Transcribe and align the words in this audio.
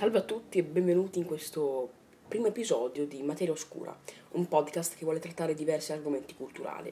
Salve 0.00 0.16
a 0.16 0.22
tutti 0.22 0.56
e 0.56 0.62
benvenuti 0.62 1.18
in 1.18 1.26
questo 1.26 1.90
primo 2.26 2.46
episodio 2.46 3.04
di 3.06 3.20
Materia 3.20 3.52
Oscura, 3.52 3.94
un 4.30 4.48
podcast 4.48 4.96
che 4.96 5.04
vuole 5.04 5.18
trattare 5.18 5.54
diversi 5.54 5.92
argomenti 5.92 6.34
culturali. 6.34 6.90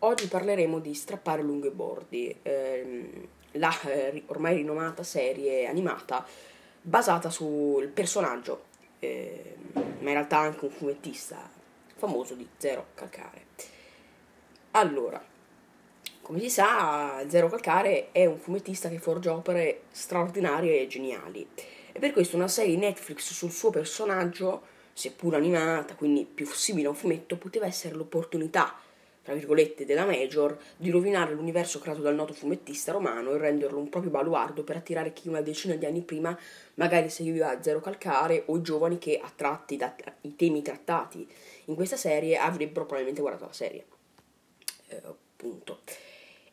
Oggi 0.00 0.26
parleremo 0.26 0.78
di 0.78 0.92
Strappare 0.92 1.40
lungo 1.40 1.68
i 1.68 1.70
bordi, 1.70 2.36
ehm, 2.42 3.28
la 3.52 3.74
eh, 3.80 4.24
ormai 4.26 4.56
rinomata 4.56 5.02
serie 5.04 5.66
animata 5.68 6.22
basata 6.82 7.30
sul 7.30 7.88
personaggio, 7.88 8.64
eh, 8.98 9.54
ma 9.72 9.80
in 9.82 10.04
realtà 10.12 10.36
anche 10.36 10.66
un 10.66 10.70
fumettista 10.70 11.48
famoso 11.96 12.34
di 12.34 12.46
Zero 12.58 12.88
Calcare. 12.92 13.46
Allora, 14.72 15.24
come 16.20 16.40
si 16.40 16.50
sa, 16.50 17.24
Zero 17.26 17.48
Calcare 17.48 18.12
è 18.12 18.26
un 18.26 18.36
fumettista 18.36 18.90
che 18.90 18.98
forgia 18.98 19.32
opere 19.32 19.84
straordinarie 19.92 20.82
e 20.82 20.86
geniali 20.88 21.48
e 21.98 22.00
per 22.00 22.12
questo 22.12 22.36
una 22.36 22.46
serie 22.46 22.76
Netflix 22.76 23.32
sul 23.32 23.50
suo 23.50 23.70
personaggio, 23.70 24.62
seppur 24.92 25.34
animata, 25.34 25.96
quindi 25.96 26.24
più 26.24 26.46
simile 26.46 26.86
a 26.86 26.90
un 26.90 26.96
fumetto, 26.96 27.36
poteva 27.36 27.66
essere 27.66 27.96
l'opportunità, 27.96 28.78
tra 29.20 29.34
virgolette, 29.34 29.84
della 29.84 30.06
Major 30.06 30.56
di 30.76 30.90
rovinare 30.90 31.34
l'universo 31.34 31.80
creato 31.80 32.00
dal 32.00 32.14
noto 32.14 32.34
fumettista 32.34 32.92
romano 32.92 33.32
e 33.32 33.38
renderlo 33.38 33.80
un 33.80 33.88
proprio 33.88 34.12
baluardo 34.12 34.62
per 34.62 34.76
attirare 34.76 35.12
chi 35.12 35.26
una 35.28 35.40
decina 35.40 35.74
di 35.74 35.86
anni 35.86 36.02
prima 36.02 36.38
magari 36.74 37.10
seguiva 37.10 37.60
Zero 37.60 37.80
Calcare 37.80 38.44
o 38.46 38.56
i 38.56 38.62
giovani 38.62 38.98
che, 38.98 39.20
attratti 39.20 39.76
dai 39.76 40.36
temi 40.36 40.62
trattati 40.62 41.26
in 41.64 41.74
questa 41.74 41.96
serie, 41.96 42.36
avrebbero 42.36 42.86
probabilmente 42.86 43.20
guardato 43.20 43.46
la 43.46 43.52
serie. 43.52 43.84
Eh, 44.86 45.02
appunto 45.04 45.80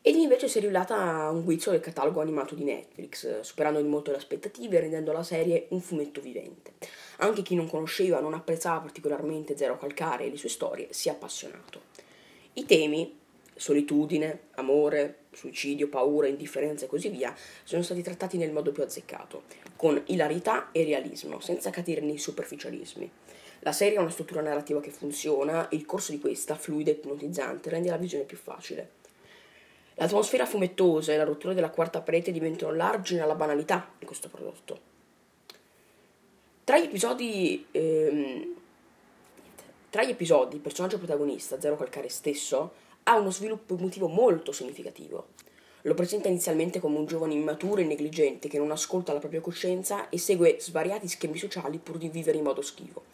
ed 0.06 0.14
invece 0.14 0.46
si 0.46 0.58
è 0.58 0.60
rivelata 0.60 1.28
un 1.30 1.42
guizzo 1.42 1.72
del 1.72 1.80
catalogo 1.80 2.20
animato 2.20 2.54
di 2.54 2.62
Netflix, 2.62 3.40
superando 3.40 3.82
di 3.82 3.88
molto 3.88 4.12
le 4.12 4.18
aspettative 4.18 4.76
e 4.76 4.80
rendendo 4.82 5.10
la 5.10 5.24
serie 5.24 5.66
un 5.70 5.80
fumetto 5.80 6.20
vivente. 6.20 6.74
Anche 7.16 7.42
chi 7.42 7.56
non 7.56 7.68
conosceva, 7.68 8.20
non 8.20 8.32
apprezzava 8.32 8.78
particolarmente 8.78 9.56
Zero 9.56 9.76
Calcare 9.76 10.26
e 10.26 10.30
le 10.30 10.36
sue 10.36 10.48
storie, 10.48 10.86
si 10.92 11.08
è 11.08 11.10
appassionato. 11.10 11.80
I 12.52 12.64
temi, 12.66 13.18
solitudine, 13.52 14.42
amore, 14.52 15.22
suicidio, 15.32 15.88
paura, 15.88 16.28
indifferenza 16.28 16.84
e 16.84 16.88
così 16.88 17.08
via, 17.08 17.34
sono 17.64 17.82
stati 17.82 18.00
trattati 18.00 18.36
nel 18.36 18.52
modo 18.52 18.70
più 18.70 18.84
azzeccato, 18.84 19.42
con 19.74 20.00
ilarità 20.06 20.70
e 20.70 20.84
realismo, 20.84 21.40
senza 21.40 21.70
cadere 21.70 22.02
nei 22.02 22.18
superficialismi. 22.18 23.10
La 23.58 23.72
serie 23.72 23.98
ha 23.98 24.02
una 24.02 24.10
struttura 24.10 24.40
narrativa 24.40 24.80
che 24.80 24.92
funziona, 24.92 25.66
il 25.72 25.84
corso 25.84 26.12
di 26.12 26.20
questa, 26.20 26.54
fluida 26.54 26.90
e 26.90 26.94
ipnotizzante, 26.94 27.70
rende 27.70 27.88
la 27.90 27.96
visione 27.96 28.22
più 28.22 28.36
facile. 28.36 29.02
L'atmosfera 29.98 30.44
fumettosa 30.44 31.12
e 31.12 31.16
la 31.16 31.24
rottura 31.24 31.54
della 31.54 31.70
quarta 31.70 32.02
parete 32.02 32.30
diventano 32.30 32.74
l'argine 32.74 33.22
alla 33.22 33.34
banalità 33.34 33.88
di 33.98 34.04
questo 34.04 34.28
prodotto. 34.28 34.94
Tra 36.64 36.78
gli 36.78 36.84
episodi, 36.84 37.66
ehm, 37.70 38.54
tra 39.88 40.04
gli 40.04 40.10
episodi 40.10 40.56
il 40.56 40.60
personaggio 40.60 40.98
protagonista, 40.98 41.58
Zero 41.58 41.76
Calcare 41.76 42.10
stesso, 42.10 42.72
ha 43.04 43.16
uno 43.16 43.30
sviluppo 43.30 43.74
emotivo 43.74 44.08
molto 44.08 44.52
significativo. 44.52 45.28
Lo 45.82 45.94
presenta 45.94 46.28
inizialmente 46.28 46.78
come 46.78 46.98
un 46.98 47.06
giovane 47.06 47.32
immaturo 47.32 47.80
e 47.80 47.84
negligente 47.84 48.48
che 48.48 48.58
non 48.58 48.72
ascolta 48.72 49.14
la 49.14 49.20
propria 49.20 49.40
coscienza 49.40 50.10
e 50.10 50.18
segue 50.18 50.56
svariati 50.60 51.08
schemi 51.08 51.38
sociali 51.38 51.78
pur 51.78 51.96
di 51.96 52.08
vivere 52.08 52.36
in 52.36 52.44
modo 52.44 52.60
schivo 52.60 53.04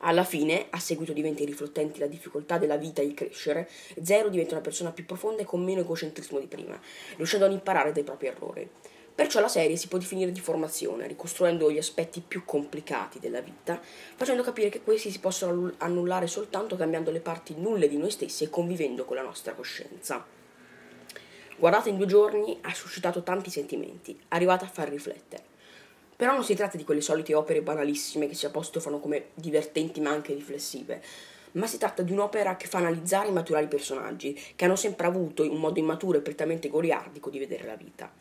alla 0.00 0.24
fine, 0.24 0.66
a 0.70 0.78
seguito 0.78 1.12
di 1.12 1.20
eventi 1.20 1.44
riflettenti 1.44 1.98
la 1.98 2.06
difficoltà 2.06 2.58
della 2.58 2.76
vita 2.76 3.02
e 3.02 3.06
il 3.06 3.14
crescere, 3.14 3.68
Zero 4.02 4.28
diventa 4.28 4.54
una 4.54 4.62
persona 4.62 4.92
più 4.92 5.04
profonda 5.04 5.42
e 5.42 5.44
con 5.44 5.62
meno 5.62 5.80
egocentrismo 5.80 6.38
di 6.38 6.46
prima, 6.46 6.78
riuscendo 7.16 7.46
ad 7.46 7.52
imparare 7.52 7.92
dai 7.92 8.04
propri 8.04 8.28
errori. 8.28 8.68
Perciò 9.14 9.40
la 9.40 9.48
serie 9.48 9.76
si 9.76 9.88
può 9.88 9.98
definire 9.98 10.32
di 10.32 10.40
formazione, 10.40 11.06
ricostruendo 11.06 11.70
gli 11.70 11.76
aspetti 11.76 12.22
più 12.26 12.44
complicati 12.46 13.18
della 13.18 13.42
vita, 13.42 13.78
facendo 14.16 14.42
capire 14.42 14.70
che 14.70 14.80
questi 14.80 15.10
si 15.10 15.20
possono 15.20 15.72
annullare 15.78 16.26
soltanto 16.26 16.76
cambiando 16.76 17.10
le 17.10 17.20
parti 17.20 17.54
nulle 17.58 17.88
di 17.88 17.98
noi 17.98 18.10
stessi 18.10 18.44
e 18.44 18.48
convivendo 18.48 19.04
con 19.04 19.16
la 19.16 19.22
nostra 19.22 19.52
coscienza. 19.52 20.24
Guardata 21.58 21.90
in 21.90 21.98
due 21.98 22.06
giorni 22.06 22.56
ha 22.62 22.72
suscitato 22.72 23.22
tanti 23.22 23.50
sentimenti, 23.50 24.18
arrivata 24.28 24.64
a 24.64 24.68
far 24.68 24.88
riflettere. 24.88 25.49
Però 26.20 26.34
non 26.34 26.44
si 26.44 26.54
tratta 26.54 26.76
di 26.76 26.84
quelle 26.84 27.00
solite 27.00 27.32
opere 27.32 27.62
banalissime 27.62 28.28
che 28.28 28.34
si 28.34 28.44
apostofano 28.44 29.00
come 29.00 29.28
divertenti 29.32 30.02
ma 30.02 30.10
anche 30.10 30.34
riflessive, 30.34 31.00
ma 31.52 31.66
si 31.66 31.78
tratta 31.78 32.02
di 32.02 32.12
un'opera 32.12 32.58
che 32.58 32.66
fa 32.66 32.76
analizzare 32.76 33.28
e 33.28 33.32
maturare 33.32 33.64
i 33.64 33.68
personaggi, 33.68 34.38
che 34.54 34.66
hanno 34.66 34.76
sempre 34.76 35.06
avuto 35.06 35.50
un 35.50 35.56
modo 35.56 35.78
immaturo 35.78 36.18
e 36.18 36.20
prettamente 36.20 36.68
goliardico 36.68 37.30
di 37.30 37.38
vedere 37.38 37.64
la 37.64 37.74
vita. 37.74 38.12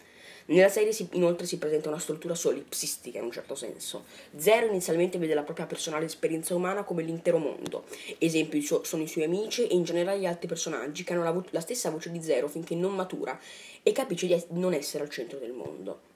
Nella 0.45 0.69
serie 0.69 0.93
si, 0.93 1.09
inoltre 1.11 1.45
si 1.45 1.57
presenta 1.57 1.89
una 1.89 1.99
struttura 1.99 2.35
solipsistica 2.35 3.17
in 3.17 3.25
un 3.25 3.31
certo 3.31 3.53
senso. 3.53 4.05
Zero 4.37 4.67
inizialmente 4.67 5.17
vede 5.17 5.33
la 5.33 5.43
propria 5.43 5.65
personale 5.65 6.05
esperienza 6.05 6.55
umana 6.55 6.85
come 6.85 7.03
l'intero 7.03 7.37
mondo. 7.37 7.83
Esempio 8.17 8.81
sono 8.85 9.03
i 9.03 9.07
suoi 9.07 9.25
amici 9.25 9.67
e 9.67 9.75
in 9.75 9.83
generale 9.83 10.19
gli 10.19 10.25
altri 10.25 10.47
personaggi 10.47 11.03
che 11.03 11.11
hanno 11.11 11.23
la, 11.23 11.31
vo- 11.31 11.45
la 11.49 11.59
stessa 11.59 11.89
voce 11.89 12.11
di 12.11 12.23
Zero 12.23 12.47
finché 12.47 12.75
non 12.75 12.95
matura 12.95 13.37
e 13.83 13.91
capisce 13.91 14.25
di 14.25 14.33
es- 14.35 14.47
non 14.51 14.73
essere 14.73 15.03
al 15.03 15.09
centro 15.09 15.37
del 15.37 15.51
mondo. 15.51 16.08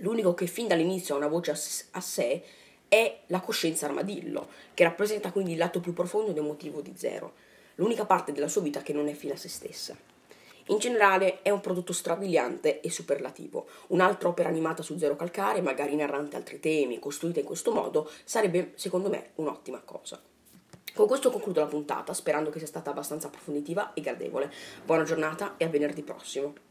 L'unico 0.00 0.34
che 0.34 0.46
fin 0.46 0.66
dall'inizio 0.66 1.14
ha 1.14 1.18
una 1.18 1.28
voce 1.28 1.50
a 1.50 2.00
sé 2.00 2.42
è 2.88 3.20
la 3.26 3.40
coscienza 3.40 3.86
armadillo, 3.86 4.48
che 4.74 4.84
rappresenta 4.84 5.30
quindi 5.30 5.52
il 5.52 5.58
lato 5.58 5.80
più 5.80 5.92
profondo 5.92 6.30
ed 6.30 6.36
emotivo 6.38 6.80
di 6.80 6.94
Zero, 6.96 7.34
l'unica 7.76 8.04
parte 8.04 8.32
della 8.32 8.48
sua 8.48 8.62
vita 8.62 8.82
che 8.82 8.92
non 8.92 9.08
è 9.08 9.12
fine 9.12 9.34
a 9.34 9.36
se 9.36 9.48
stessa. 9.48 9.96
In 10.66 10.78
generale 10.78 11.42
è 11.42 11.50
un 11.50 11.60
prodotto 11.60 11.92
strabiliante 11.92 12.80
e 12.80 12.90
superlativo. 12.90 13.66
Un'altra 13.88 14.28
opera 14.28 14.48
animata 14.48 14.82
su 14.82 14.96
Zero 14.98 15.16
Calcare, 15.16 15.60
magari 15.60 15.96
narrante 15.96 16.36
altri 16.36 16.60
temi, 16.60 16.98
costruita 16.98 17.40
in 17.40 17.46
questo 17.46 17.72
modo, 17.72 18.08
sarebbe 18.24 18.72
secondo 18.76 19.08
me 19.08 19.30
un'ottima 19.36 19.80
cosa. 19.84 20.20
Con 20.94 21.06
questo 21.06 21.30
concludo 21.30 21.60
la 21.60 21.66
puntata, 21.66 22.12
sperando 22.14 22.50
che 22.50 22.58
sia 22.58 22.66
stata 22.66 22.90
abbastanza 22.90 23.26
approfonditiva 23.26 23.92
e 23.94 24.00
gradevole. 24.00 24.52
Buona 24.84 25.04
giornata 25.04 25.54
e 25.56 25.64
a 25.64 25.68
venerdì 25.68 26.02
prossimo. 26.02 26.69